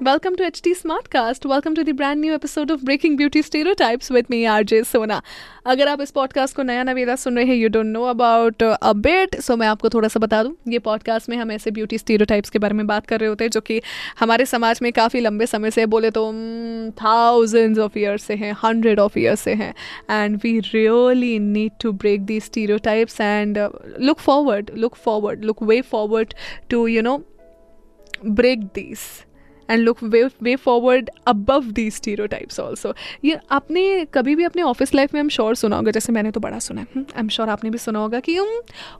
welcome 0.00 0.36
to 0.36 0.42
HT 0.44 0.74
Smartcast. 0.74 1.46
Welcome 1.46 1.74
to 1.74 1.82
the 1.82 1.92
brand 1.92 2.20
new 2.20 2.34
episode 2.34 2.70
of 2.70 2.84
Breaking 2.84 3.16
Beauty 3.16 3.40
Stereotypes 3.40 4.10
with 4.10 4.28
me, 4.28 4.44
RJ 4.44 4.84
Sona. 4.86 5.22
अगर 5.66 5.88
आप 5.88 6.00
इस 6.00 6.10
podcast 6.10 6.56
को 6.56 6.62
नया 6.62 6.82
नवेदा 6.82 7.14
सुन 7.16 7.36
रहे 7.36 7.44
हैं 7.46 7.54
you 7.54 7.68
don't 7.68 7.86
know 7.86 8.02
about 8.04 8.62
a 8.62 8.92
bit 8.94 9.36
सो 9.40 9.56
मैं 9.56 9.66
आपको 9.66 9.88
थोड़ा 9.88 10.08
सा 10.08 10.20
बता 10.20 10.42
दूँ 10.42 10.54
ये 10.68 10.78
पॉडकास्ट 10.78 11.28
में 11.28 11.36
हम 11.36 11.50
ऐसे 11.52 11.70
ब्यूटी 11.70 11.98
स्टीरियोटाइप्स 11.98 12.50
के 12.50 12.58
बारे 12.58 12.74
में 12.74 12.86
बात 12.86 13.06
कर 13.06 13.20
रहे 13.20 13.28
होते 13.28 13.44
हैं 13.44 13.50
जो 13.50 13.60
कि 13.60 13.80
हमारे 14.20 14.46
समाज 14.46 14.80
में 14.82 14.92
काफ़ी 14.92 15.20
लंबे 15.20 15.46
समय 15.46 15.70
से 15.70 15.86
बोले 15.86 16.10
तो 16.10 16.24
थाउजेंड्स 17.02 17.78
ऑफ़ 17.78 17.98
ईयर्स 17.98 18.22
से 18.22 18.34
हैं 18.34 18.54
हंड्रेड 18.64 19.00
ऑफ़ 19.00 19.18
ईयर्स 19.18 19.40
से 19.40 19.54
हैं 19.54 19.74
and 20.10 20.40
we 20.42 20.58
really 20.72 21.38
need 21.38 21.72
to 21.82 21.92
break 21.94 22.24
the 22.26 22.40
stereotypes 22.40 23.20
and 23.20 23.58
look 24.00 24.18
forward 24.18 24.70
look 24.76 24.96
forward 24.96 25.44
look 25.44 25.62
way 25.62 25.80
forward 25.90 26.34
to 26.70 26.86
you 26.86 27.02
know 27.02 27.22
break 28.26 28.60
these 28.74 29.24
and 29.70 29.82
look 29.82 30.02
way 30.02 30.24
way 30.42 30.56
forward 30.56 31.10
above 31.26 31.64
the 31.64 31.90
stereotypes 32.26 32.60
also 32.60 32.94
ये 33.24 33.38
आपने 33.50 34.04
कभी 34.14 34.34
भी 34.34 34.44
अपने 34.44 34.62
office 34.62 34.94
life 34.94 35.14
में 35.14 35.20
हम 35.20 35.28
sure 35.28 35.54
सुना 35.54 35.76
होगा, 35.76 35.90
जैसे 35.90 36.12
मैंने 36.12 36.30
तो 36.30 36.40
बड़ा 36.40 36.58
सुना 36.58 36.80
है। 36.80 36.86
आई 36.96 37.20
एम 37.20 37.28
श्योर 37.28 37.48
आपने 37.48 37.70
भी 37.70 37.78
सुना 37.78 37.98
होगा 37.98 38.20
कि 38.20 38.38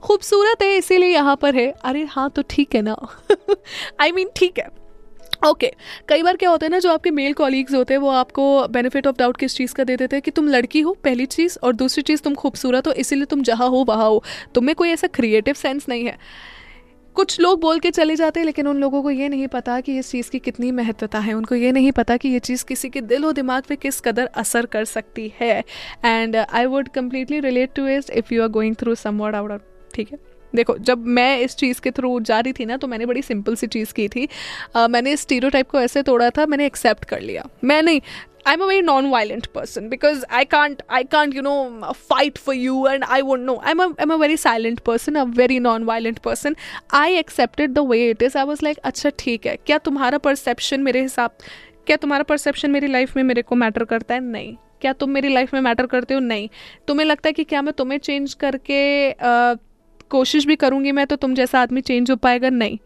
खूबसूरत 0.03 0.63
है, 0.63 0.77
इसीलिए 0.77 1.09
यहाँ 1.09 1.35
पर 1.35 1.55
है। 1.55 1.73
अरे 1.85 2.03
हाँ 2.03 2.29
तो 2.29 2.43
ठीक 2.49 2.75
है 2.75 2.81
ना। 2.81 2.97
आई 4.01 4.11
मीन 4.11 4.29
ठीक 4.35 4.59
है। 4.59 4.87
Okay 5.45 5.67
okay. 5.67 6.07
कई 6.07 6.23
बार 6.23 6.35
क्या 6.37 6.49
होता 6.49 6.65
है 6.65 6.69
ना, 6.69 6.79
जो 6.79 6.91
आपके 6.91 7.11
मेल 7.11 7.33
कॉलीग्स 7.33 7.73
होते 7.73 7.93
हैं, 7.93 8.01
वो 8.01 8.09
आपको 8.09 8.67
बेनिफिट 8.67 9.07
ऑफ़ 9.07 9.15
डाउट 9.19 9.37
किस 9.37 9.55
चीज़ 9.55 9.73
का 9.73 9.83
दे 9.83 9.95
देते 9.95 10.15
हैं 10.15 10.21
कि 10.21 10.31
तुम 10.31 10.47
लड़की 10.47 10.79
हो, 10.79 10.97
पहली 11.03 11.25
चीज़, 11.25 11.57
और 11.63 11.73
दूसरी 11.73 12.03
चीज़, 12.03 12.21
तुम 12.21 12.35
खूबसूरत 12.35 12.87
हो, 12.87 12.93
इसीलिए 12.93 13.25
तुम 13.25 13.41
जहाँ 13.41 13.69
हो, 13.69 13.85
वहाँ 13.87 14.07
हो। 14.07 14.23
तुम्हें 14.55 14.75
कोई 14.75 14.89
ऐसा 14.89 15.07
क्रिएटिव 15.07 15.53
सेंस 15.53 15.85
नहीं 15.89 16.05
है। 16.05 16.17
कुछ 17.17 17.39
लोग 17.39 17.59
बोल 17.61 17.79
के 17.79 17.91
चले 17.91 18.15
जाते 18.15 18.39
हैं 18.39 18.45
लेकिन 18.45 18.67
उन 18.67 18.77
लोगों 18.77 19.01
को 19.03 19.11
ये 19.11 19.29
नहीं 19.29 19.47
पता 19.47 19.79
कि 19.81 19.97
इस 19.99 20.11
चीज़ 20.11 20.29
की 20.29 20.39
कितनी 20.39 20.71
महत्वता 20.71 21.19
है। 21.19 21.33
उनको 21.33 21.55
ये 21.55 21.71
नहीं 21.71 21.91
पता 21.91 22.17
कि 22.17 22.29
ये 22.29 22.39
चीज़ 22.39 22.65
किसी 22.65 22.89
के 22.89 23.01
दिल 23.01 23.25
और 23.25 23.33
दिमाग 23.33 23.63
पे 23.63 23.75
किस 23.75 23.99
कदर 24.01 24.25
असर 24.35 24.65
कर 24.65 24.85
सकती 24.85 25.31
है। 25.39 25.63
And 26.05 26.35
I 26.35 26.65
would 26.65 26.89
completely 26.89 27.39
relate 27.39 27.73
to 27.75 27.87
it 27.87 28.09
if 28.09 28.33
you 28.33 28.41
are 28.43 28.47
going 28.47 28.75
through 28.75 28.95
some 28.95 29.17
word 29.17 29.35
out 29.35 29.61
ठीक 29.93 30.11
है? 30.11 30.19
देखो 30.55 30.77
जब 30.77 31.05
मैं 31.05 31.39
इस 31.39 31.55
चीज़ 31.55 31.81
के 31.81 31.91
थ्रू 31.91 32.19
जा 32.19 32.39
रही 32.39 32.53
थी 32.53 32.65
ना 32.65 32.77
तो 32.77 32.87
मैंने 32.87 33.05
बड़ी 33.05 33.21
सिंपल 33.21 33.55
सी 33.55 33.67
चीज़ 33.67 33.93
की 33.93 34.07
थी। 34.07 34.27
uh, 34.75 34.87
मैंने 34.89 35.17
स्टीरो 35.17 35.49
टाइप 35.49 35.69
को 35.69 35.79
ऐसे 35.79 36.03
तोड़ा 36.03 36.29
था 36.29 36.45
मैंने 36.45 36.65
एक्सेप्ट 36.65 37.05
कर 37.05 37.21
लिया। 37.21 37.49
मैं 37.63 37.81
नहीं 37.81 38.01
I'm 38.49 38.61
a 38.61 38.67
very 38.67 38.81
non-violent 38.81 39.47
person 39.53 39.89
because 39.89 40.23
I 40.29 40.45
can't 40.45 40.81
I 40.97 41.03
can't 41.05 41.33
you 41.33 41.41
know 41.41 41.93
fight 42.09 42.37
for 42.37 42.53
you 42.53 42.75
and 42.87 43.03
I 43.15 43.21
won't 43.21 43.43
know. 43.43 43.55
I'm 43.61 43.81
a 43.81 43.87
I'm 43.99 44.11
a 44.11 44.17
very 44.17 44.37
silent 44.37 44.83
person, 44.85 45.17
a 45.17 45.25
very 45.25 45.59
non-violent 45.59 46.21
person. 46.21 46.55
I 46.91 47.09
accepted 47.23 47.75
the 47.75 47.83
way 47.83 47.99
it 48.11 48.21
is. 48.21 48.37
I 48.37 48.45
was 48.51 48.63
like 48.67 48.79
अच्छा 48.91 49.11
ठीक 49.19 49.45
है 49.45 49.55
क्या 49.65 49.77
तुम्हारा 49.89 50.17
perception 50.29 50.83
मेरे 50.83 51.01
हिसाब 51.01 51.35
क्या 51.87 51.97
तुम्हारा 51.97 52.23
perception 52.31 52.71
मेरी 52.71 52.87
लाइफ 52.87 53.15
में 53.15 53.23
मेरे 53.23 53.41
को 53.41 53.55
मैटर 53.55 53.83
करता 53.91 54.13
है 54.13 54.21
नहीं 54.21 54.55
क्या 54.81 54.93
तुम 54.93 55.09
मेरी 55.09 55.33
लाइफ 55.33 55.53
में 55.53 55.61
मैटर 55.61 55.85
करते 55.95 56.13
हो 56.13 56.19
नहीं 56.19 56.49
तुम्हें 56.87 57.05
लगता 57.07 57.29
है 57.29 57.33
कि 57.33 57.43
क्या 57.43 57.61
मैं 57.61 57.73
तुम्हें 57.73 57.99
चेंज 57.99 58.33
करके 58.33 59.11
आ, 59.11 59.55
कोशिश 60.09 60.45
भी 60.47 60.55
करूँगी 60.55 60.91
मैं 60.91 61.05
तो 61.07 61.15
तुम 61.15 61.33
जैसा 61.35 61.61
आदमी 61.61 61.81
चेंज 61.81 62.11
हो 62.11 62.15
पाएगा 62.15 62.49
नहीं 62.49 62.77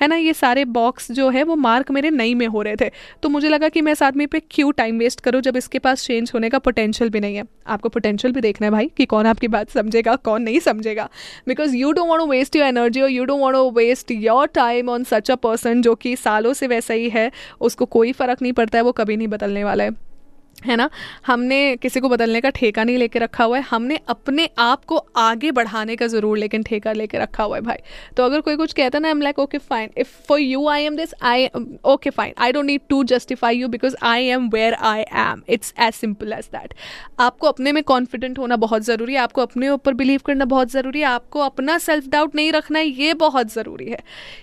है 0.00 0.08
ना, 0.08 0.16
ये 0.16 0.32
सारे 0.34 0.64
बॉक्स 0.64 1.10
जो 1.12 1.28
है, 1.30 1.42
वो 1.42 1.56
मार्क 1.56 1.90
मेरे 1.90 2.10
नई 2.10 2.34
में 2.34 2.46
हो 2.46 2.62
रहे 2.62 2.76
थे। 2.76 2.90
तो 3.22 3.28
मुझे 3.28 3.48
लगा 3.48 3.68
कि 3.68 3.80
मैं 3.80 3.92
इस 3.92 4.02
आदमी 4.02 4.26
पे 4.26 4.40
क्यों 4.50 4.70
टाइम 4.72 4.98
वेस्ट 4.98 5.20
करूँ 5.20 5.40
जब 5.40 5.56
इसके 5.56 5.78
पास 5.78 6.04
चेंज 6.06 6.30
होने 6.34 6.50
का 6.50 6.58
पोटेंशियल 6.58 7.10
भी 7.10 7.20
नहीं 7.20 7.36
है। 7.36 7.44
आपको 7.66 7.88
पोटेंशियल 7.88 8.32
भी 8.34 8.40
देखना 8.40 8.66
है 8.66 8.70
भाई 8.70 8.90
कि 8.96 9.06
कौन 9.06 9.26
आपकी 9.26 9.48
बात 9.48 9.70
समझेगा, 9.70 10.16
कौन 10.16 10.42
नहीं 10.42 10.60
समझेगा। 10.60 11.08
Because 11.48 11.76
you 11.76 11.92
don't 11.92 12.08
want 12.08 12.28
waste 12.30 12.56
your 12.56 12.66
energy 12.66 13.00
और 13.00 13.10
you 13.10 13.24
don't 13.24 13.40
want 13.40 13.74
waste 13.76 14.10
your 14.10 14.46
time 14.46 14.88
on 14.88 15.04
such 15.04 15.30
a 15.30 15.34
person 15.34 15.82
जो 15.82 15.94
कि 15.94 16.16
सालों 16.16 16.52
से 16.52 16.66
वैसा 16.66 16.94
ही 16.94 17.08
है, 17.08 17.30
उसको 17.60 17.86
कोई 17.86 18.12
फ़र्क 18.12 18.42
नहीं 18.42 18.52
पड़ता 18.52 18.78
है, 18.78 18.84
वो 18.84 18.92
कभी 18.92 19.16
नहीं 19.16 19.28
बदलने 19.28 19.64
वाला 19.64 19.84
है। 19.84 20.09
है 20.56 20.76
ना? 20.76 20.88
हमने 21.26 21.76
किसी 21.76 22.00
को 22.00 22.08
बदलने 22.08 22.40
का 22.40 22.50
ठेका 22.50 22.82
नहीं 22.84 22.96
लेके 22.98 23.18
रखा 23.18 23.44
हुआ 23.44 23.56
है। 23.58 23.62
हमने 23.64 23.98
अपने 24.08 24.48
आप 24.58 24.84
को 24.84 24.96
आगे 25.16 25.50
बढ़ाने 25.52 25.94
का 25.96 26.06
ज़रूर 26.06 26.38
लेकिन 26.38 26.62
ठेका 26.62 26.92
लेके 26.92 27.18
रखा 27.18 27.44
हुआ 27.44 27.56
है 27.56 27.62
भाई। 27.62 27.76
तो 28.16 28.24
अगर 28.24 28.40
कोई 28.40 28.56
कुछ 28.56 28.72
कहता 28.72 28.98
है 28.98 29.02
ना 29.02 29.08
am 29.08 29.20
like 29.22 29.38
okay 29.38 29.58
fine 29.60 29.90
if 29.98 30.08
for 30.28 30.40
you 30.40 30.68
I 30.68 30.82
am 30.84 30.96
this 30.96 31.14
I 31.22 31.46
okay 31.84 32.10
fine 32.10 32.34
I 32.38 32.52
don't 32.52 32.66
need 32.66 32.80
to 32.88 33.02
justify 33.04 33.56
you 33.56 33.68
because 33.68 33.96
I 34.02 34.26
am 34.26 34.48
where 34.50 34.74
I 34.74 35.00
am 35.00 35.42
it's 35.48 35.74
as 35.78 35.94
simple 35.94 36.32
as 36.32 36.44
that 36.46 36.74
आपको 37.20 37.46
अपने 37.46 37.72
में 37.72 37.82
कॉन्फिडेंट 37.84 38.38
होना 38.38 38.56
बहुत 38.58 38.82
ज़रूरी 38.82 39.14
है। 39.14 39.20
आपको 39.20 39.42
अपने 39.42 39.68
ऊपर 39.68 39.94
बिलीव 39.94 40.20
करना 40.26 40.44
बहुत 40.46 40.70
ज़रूरी 40.70 41.00
है। 41.00 41.06
आपको 41.06 41.40
अपना 41.40 41.78
सेल्फ 41.78 42.08
डाउट 42.08 42.34
नहीं 42.34 42.52
रखना 42.52 42.78
है, 42.78 42.86
ये 42.86 43.14
बहुत 43.16 43.52
ज़रूरी 43.52 43.86
है। 43.86 43.98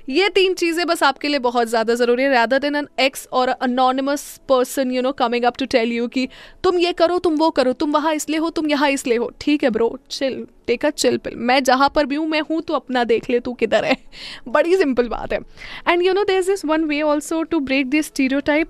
ये 0.10 0.30
तीन 0.32 0.54
चीज़ें 0.56 0.86
बस 0.88 1.04
आपके 1.04 1.28
लिए 1.28 1.40
बहुत 1.42 1.68
ज़्यादा 1.68 1.96
ज़रूरी 1.96 2.24
है। 2.24 2.30
रैदर 2.32 2.60
देन 2.60 2.76
एन 2.76 2.88
एक्स 3.00 3.28
और 3.32 3.50
anonymous 3.50 4.26
person 4.50 4.92
you 4.92 5.02
know 5.02 5.12
coming 5.14 5.46
up 5.46 5.58
to 5.58 5.66
tell 5.68 5.92
you 5.92 5.97
कि 6.08 6.28
तुम 6.64 6.78
ये 6.78 6.92
करो, 6.94 7.20
तुम 7.20 7.36
वो 7.36 7.50
करो, 7.50 7.74
तुम 7.74 7.92
वहाँ 7.92 8.14
इसलिए 8.14 8.40
हो, 8.40 8.50
तुम 8.50 8.70
यहाँ 8.70 8.90
इसलिए 8.90 9.18
हो। 9.18 9.32
ठीक 9.42 9.64
है 9.64 9.70
bro 9.70 9.98
chill 10.10 10.46
take 10.68 10.86
a 10.86 10.90
chill 10.90 11.18
pill 11.18 11.36
मैं 11.36 11.64
जहाँ 11.64 11.90
पर 11.96 12.06
भी 12.06 12.16
हूँ, 12.16 12.28
मैं 12.28 12.42
हूँ 12.42 12.62
तो 12.62 12.74
अपना 12.74 13.04
देख 13.04 13.30
ले, 13.30 13.40
तू 13.40 13.54
किधर 13.54 13.86
है। 13.86 13.98
बड़ी 14.48 14.78
सिंपल 14.78 15.08
बात 15.08 15.34
है। 15.34 15.40
And 15.88 16.04
you 16.04 16.14
know 16.14 16.24
there 16.24 16.52
is 16.52 16.66
one 16.66 16.84
way 16.84 17.02
also 17.02 17.44
to 17.44 17.60
break 17.60 17.90
this 17.90 18.06
stereotype 18.40 18.70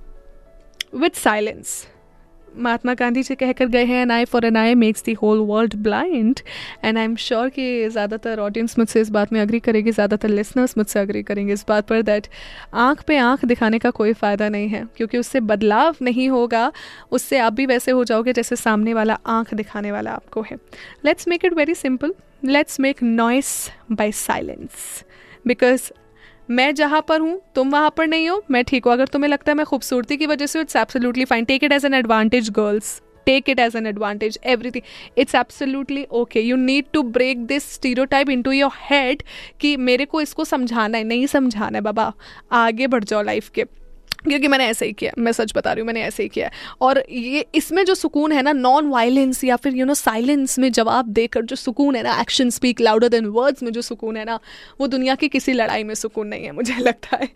with 0.96 1.16
silence 1.16 1.86
Mahatma 2.58 2.94
Gandhi 2.94 3.24
ji 3.24 3.36
कहकर 3.36 3.66
गए 3.68 3.84
हैं 3.86 4.02
an 4.02 4.12
eye 4.12 4.26
for 4.26 4.46
an 4.46 4.58
eye 4.58 4.76
makes 4.76 5.04
the 5.04 5.14
whole 5.14 5.40
world 5.48 5.76
blind 5.78 6.40
and 6.84 6.98
I 6.98 7.04
am 7.04 7.16
sure 7.18 7.50
कि 7.50 7.90
ज़्यादातर 7.90 8.40
audience 8.40 8.78
मुझसे 8.80 9.02
इस 9.02 9.10
बात 9.10 9.34
में 9.34 9.40
agree 9.42 9.60
करेगी, 9.60 9.92
ज़्यादातर 9.92 10.30
लिसनर्स 10.30 10.78
मुझसे 10.78 11.00
अग्री 11.00 11.24
करेंगे 11.24 11.54
इस 11.54 11.66
बात 11.70 11.88
पर 11.88 12.02
दैट 12.02 12.28
आँख 12.76 13.04
पे 13.08 13.18
आँख 13.18 13.46
दिखाने 13.46 13.80
का 13.80 13.90
कोई 13.92 14.14
फ़ायदा 14.14 14.50
नहीं 14.50 14.68
है, 14.70 14.86
क्योंकि 14.98 15.18
उससे 15.18 15.40
बदलाव 15.42 15.96
नहीं 16.02 16.30
होगा, 16.30 16.72
उससे 17.12 17.38
आप 17.40 17.54
भी 17.54 17.66
वैसे 17.66 17.92
हो 17.92 18.04
जाओगे 18.04 18.34
जैसे 18.34 18.56
सामने 18.56 18.94
वाला 18.94 19.18
आँख 19.28 19.54
दिखाने 19.54 19.92
वाला 19.92 20.12
आपको 20.12 20.42
है। 20.42 20.58
Let's 21.06 21.28
make 21.28 21.46
it 21.46 21.54
very 21.54 21.76
simple 21.76 22.14
let's 22.46 22.80
make 22.80 23.04
noise 23.04 23.50
by 23.92 24.12
silence 24.14 25.04
because 25.46 25.90
मैं 26.50 26.74
जहाँ 26.76 27.02
पर 27.08 27.22
हूँ, 27.22 27.40
तुम 27.56 27.72
वहाँ 27.72 27.94
पर 27.98 28.08
नहीं 28.08 28.30
हो, 28.30 28.42
मैं 28.52 28.64
ठीक 28.64 28.86
हूँ। 28.86 28.94
अगर 28.94 29.08
तुम्हें 29.08 29.30
लगता 29.30 29.52
है 29.52 29.56
मैं 29.58 29.66
खूबसूरती 29.66 30.18
की 30.18 30.26
वजह 30.26 30.46
से 30.46 30.62
it's 30.62 30.76
absolutely 30.76 31.26
fine 31.26 31.46
take 31.46 31.64
it 31.64 31.72
as 31.72 31.86
an 31.86 31.94
advantage 31.94 32.50
girls 32.50 33.02
take 33.28 33.50
it 33.50 33.60
as 33.60 33.76
an 33.76 33.88
advantage 33.88 34.38
everything 34.46 34.84
it's 35.18 35.36
absolutely 35.36 36.06
okay 36.12 36.42
you 36.42 36.56
need 36.58 36.86
to 36.94 37.02
break 37.04 37.46
this 37.46 37.72
stereotype 38.06 38.30
into 38.42 38.52
your 38.52 38.72
head 38.82 39.24
कि 39.62 39.76
मेरे 39.78 40.06
को 40.06 40.22
इसको 40.22 40.46
समझाना 40.46 40.98
है, 40.98 41.04
नहीं 41.04 41.28
समझाना 41.28 41.78
है, 41.78 41.82
बाबा, 41.82 42.12
आगे 42.52 42.88
बढ़ 42.88 43.04
जाओ 43.04 43.22
लाइफ 43.24 43.50
के। 43.50 43.66
क्योंकि 44.20 44.48
मैंने 44.48 44.66
ऐसे 44.66 44.86
ही 44.86 44.94
किया, 44.94 45.12
मैं 45.18 45.32
सच 45.32 45.52
बता 45.56 45.72
रही 45.74 45.82
हूँ, 45.82 45.88
मैंने 45.88 46.02
ऐसे 46.04 46.24
ही 46.24 46.30
किया 46.30 46.50
और 46.82 47.04
ये, 47.10 47.46
इसमें 47.56 47.84
जो 47.86 47.96
सुकून 47.96 48.32
है 48.32 48.42
ना 48.42 48.52
नॉन 48.54 48.88
वायलेंस 48.90 49.44
या 49.44 49.56
फिर 49.56 49.76
यू 49.76 49.86
नो 49.86 49.94
साइलेंस 49.94 50.58
में 50.60 50.72
जवाब 50.72 51.08
देकर 51.10 51.42
जो 51.44 51.56
सुकून 51.56 51.96
है 51.96 52.04
ना 52.04 52.20
action 52.22 52.50
speak 52.50 52.82
louder 52.82 53.10
than 53.10 53.26
words 53.28 53.64
में 53.64 53.72
जो 53.72 53.82
सुकून 53.82 54.18
है 54.18 54.26
ना, 54.26 54.40
वो 54.82 54.88
दुनिया 54.88 55.16
की 55.16 55.28
किसी 55.28 55.54
लड़ाई 55.54 55.84
में 55.84 55.94
सुकून 55.96 56.28
नहीं 56.28 56.46
है, 56.46 56.52
मुझे 56.52 56.78
लगता 56.80 57.18
है। 57.18 57.30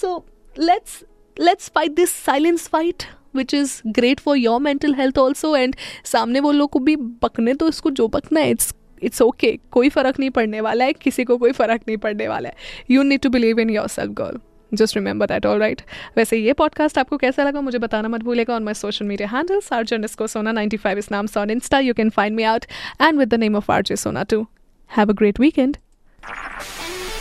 So 0.00 0.24
let's 0.56 1.02
let's 1.36 1.70
fight 1.74 1.92
this 1.92 2.12
silence 2.14 2.68
fight 2.68 3.02
which 3.36 3.54
is 3.54 3.80
great 3.86 4.20
for 4.20 4.36
your 4.36 4.60
mental 4.60 4.94
health 4.94 5.18
also 5.18 5.54
and 5.56 5.76
सामने 6.04 6.40
वो 6.40 6.52
लोग 6.52 6.70
को 6.70 6.78
भी 6.78 6.96
बकने 6.96 7.54
तो 7.54 7.68
इसको 7.68 7.90
जो 7.90 8.08
बकना 8.08 8.40
है 8.40 8.50
इट्स 8.50 8.74
इट्स 9.02 9.22
ओके 9.22 9.58
कोई 9.70 9.88
फ़र्क 9.88 10.18
नहीं 10.20 10.30
पड़ने 10.30 10.60
वाला 10.60 10.84
है, 10.84 10.92
किसी 10.92 11.24
को 11.24 11.36
कोई 11.38 11.52
फ़र्क 11.52 11.82
नहीं 11.88 11.96
पड़ने 11.96 12.28
वाला 12.28 12.48
है। 12.48 12.54
You 12.90 13.02
need 13.02 13.20
to 13.20 13.30
believe 13.30 13.60
in 13.60 13.70
yourself 13.88 14.12
girl 14.12 14.38
just 14.74 14.96
remember 14.96 15.26
that 15.26 15.46
all 15.46 15.58
right 15.60 15.82
वैसे 16.16 16.36
ये 16.36 16.52
पॉडकास्ट 16.52 16.98
आपको 16.98 17.16
कैसा 17.16 17.44
लगा 17.44 17.60
मुझे 17.60 17.78
बताना 17.78 18.08
मत 18.08 18.22
भूलेगा 18.24 18.54
on 18.54 18.62
my 18.64 18.74
social 18.74 19.06
media 19.06 19.28
handles 19.28 19.72
or 19.72 19.84
journalist 19.84 20.18
को 20.18 20.26
सोना 20.26 20.52
नाइन्टी 20.52 20.76
फाइव 20.76 20.98
इस 20.98 21.10
नाम 21.12 21.26
से 21.26 21.40
on 21.40 21.50
insta 21.50 21.78
you 21.78 21.94
can 21.94 22.10
find 22.10 22.36
me 22.36 22.42
out 22.52 22.64
and 23.02 23.18
with 23.18 23.28
the 23.28 23.40
name 23.40 23.56
of 23.56 23.72
R 23.72 23.82
J 23.82 23.96
Sona 23.96 24.22
to 24.30 24.46
have 24.90 25.10
a 25.10 25.14
great 25.18 25.40
weekend 25.40 25.76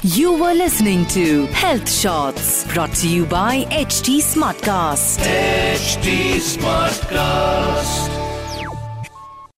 You 0.07 0.33
were 0.33 0.53
listening 0.53 1.05
to 1.07 1.23
Health 1.47 1.89
Shots 1.91 2.51
brought 2.73 2.94
to 2.99 3.09
you 3.09 3.25
by 3.25 3.65
HT 3.71 4.19
Smartcast. 4.21 5.25
HD 5.77 6.38
Smartcast. 6.51 8.16